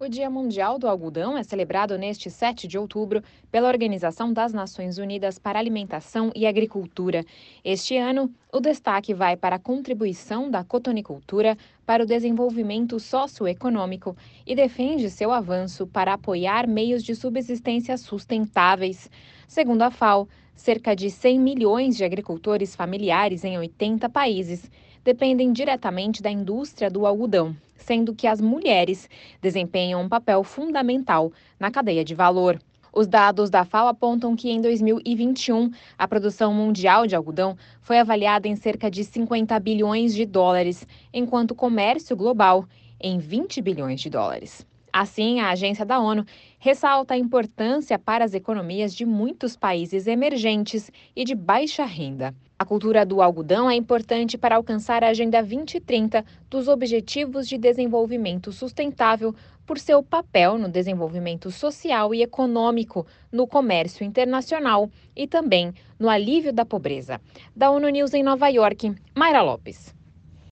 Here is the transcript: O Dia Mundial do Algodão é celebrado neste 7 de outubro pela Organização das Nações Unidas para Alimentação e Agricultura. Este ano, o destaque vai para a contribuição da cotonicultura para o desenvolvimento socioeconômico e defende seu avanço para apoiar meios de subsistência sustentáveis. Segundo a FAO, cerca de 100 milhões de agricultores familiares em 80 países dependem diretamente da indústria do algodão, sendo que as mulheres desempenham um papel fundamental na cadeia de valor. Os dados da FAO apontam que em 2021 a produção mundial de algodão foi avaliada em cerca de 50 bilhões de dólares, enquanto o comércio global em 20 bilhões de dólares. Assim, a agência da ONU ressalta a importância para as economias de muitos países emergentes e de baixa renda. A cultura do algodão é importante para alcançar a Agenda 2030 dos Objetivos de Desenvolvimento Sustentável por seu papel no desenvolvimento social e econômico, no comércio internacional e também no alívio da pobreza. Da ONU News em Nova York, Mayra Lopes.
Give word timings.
O 0.00 0.08
Dia 0.08 0.30
Mundial 0.30 0.78
do 0.78 0.86
Algodão 0.86 1.36
é 1.36 1.42
celebrado 1.42 1.98
neste 1.98 2.30
7 2.30 2.68
de 2.68 2.78
outubro 2.78 3.20
pela 3.50 3.66
Organização 3.66 4.32
das 4.32 4.52
Nações 4.52 4.96
Unidas 4.96 5.40
para 5.40 5.58
Alimentação 5.58 6.30
e 6.36 6.46
Agricultura. 6.46 7.24
Este 7.64 7.96
ano, 7.96 8.32
o 8.52 8.60
destaque 8.60 9.12
vai 9.12 9.36
para 9.36 9.56
a 9.56 9.58
contribuição 9.58 10.48
da 10.48 10.62
cotonicultura 10.62 11.58
para 11.84 12.04
o 12.04 12.06
desenvolvimento 12.06 13.00
socioeconômico 13.00 14.16
e 14.46 14.54
defende 14.54 15.10
seu 15.10 15.32
avanço 15.32 15.84
para 15.84 16.12
apoiar 16.12 16.68
meios 16.68 17.02
de 17.02 17.16
subsistência 17.16 17.98
sustentáveis. 17.98 19.10
Segundo 19.48 19.82
a 19.82 19.90
FAO, 19.90 20.28
cerca 20.54 20.94
de 20.94 21.10
100 21.10 21.40
milhões 21.40 21.96
de 21.96 22.04
agricultores 22.04 22.76
familiares 22.76 23.42
em 23.42 23.58
80 23.58 24.08
países 24.08 24.70
dependem 25.02 25.52
diretamente 25.52 26.22
da 26.22 26.30
indústria 26.30 26.88
do 26.88 27.04
algodão, 27.04 27.56
sendo 27.78 28.14
que 28.14 28.26
as 28.26 28.40
mulheres 28.40 29.08
desempenham 29.40 30.02
um 30.02 30.08
papel 30.08 30.44
fundamental 30.44 31.32
na 31.58 31.70
cadeia 31.70 32.04
de 32.04 32.14
valor. 32.14 32.60
Os 32.92 33.06
dados 33.06 33.48
da 33.48 33.64
FAO 33.64 33.88
apontam 33.88 34.34
que 34.34 34.50
em 34.50 34.60
2021 34.60 35.70
a 35.96 36.08
produção 36.08 36.52
mundial 36.52 37.06
de 37.06 37.14
algodão 37.14 37.56
foi 37.80 37.98
avaliada 37.98 38.48
em 38.48 38.56
cerca 38.56 38.90
de 38.90 39.04
50 39.04 39.58
bilhões 39.60 40.14
de 40.14 40.26
dólares, 40.26 40.86
enquanto 41.12 41.52
o 41.52 41.54
comércio 41.54 42.16
global 42.16 42.66
em 43.00 43.18
20 43.18 43.62
bilhões 43.62 44.00
de 44.00 44.10
dólares. 44.10 44.66
Assim, 45.00 45.38
a 45.38 45.50
agência 45.50 45.86
da 45.86 46.00
ONU 46.00 46.24
ressalta 46.58 47.14
a 47.14 47.16
importância 47.16 47.96
para 47.96 48.24
as 48.24 48.34
economias 48.34 48.92
de 48.92 49.06
muitos 49.06 49.56
países 49.56 50.08
emergentes 50.08 50.90
e 51.14 51.24
de 51.24 51.36
baixa 51.36 51.84
renda. 51.84 52.34
A 52.58 52.64
cultura 52.64 53.06
do 53.06 53.22
algodão 53.22 53.70
é 53.70 53.76
importante 53.76 54.36
para 54.36 54.56
alcançar 54.56 55.04
a 55.04 55.10
Agenda 55.10 55.40
2030 55.40 56.24
dos 56.50 56.66
Objetivos 56.66 57.46
de 57.46 57.56
Desenvolvimento 57.56 58.50
Sustentável 58.50 59.32
por 59.64 59.78
seu 59.78 60.02
papel 60.02 60.58
no 60.58 60.68
desenvolvimento 60.68 61.48
social 61.52 62.12
e 62.12 62.20
econômico, 62.20 63.06
no 63.30 63.46
comércio 63.46 64.02
internacional 64.02 64.90
e 65.14 65.28
também 65.28 65.72
no 65.96 66.08
alívio 66.08 66.52
da 66.52 66.64
pobreza. 66.64 67.20
Da 67.54 67.70
ONU 67.70 67.88
News 67.88 68.14
em 68.14 68.24
Nova 68.24 68.48
York, 68.48 68.92
Mayra 69.14 69.42
Lopes. 69.42 69.96